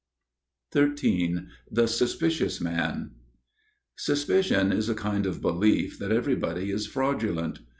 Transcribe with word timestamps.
XIII 0.73 1.45
The 1.69 1.85
Suspicious 1.85 2.59
Man 2.59 3.11
(Ἀπιστία) 3.11 3.11
Suspicion 3.97 4.71
is 4.71 4.89
a 4.89 4.95
kind 4.95 5.27
of 5.27 5.41
belief 5.43 5.99
that 5.99 6.11
everybody 6.11 6.71
is 6.71 6.87
fraudulent. 6.87 7.59